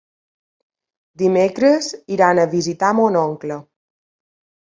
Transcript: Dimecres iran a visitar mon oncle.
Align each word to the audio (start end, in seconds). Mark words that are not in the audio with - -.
Dimecres 1.23 1.91
iran 2.15 2.43
a 2.43 2.47
visitar 2.55 2.91
mon 3.01 3.19
oncle. 3.27 3.61